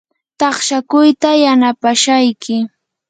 [0.39, 2.55] taqshakuyta yanapashayki.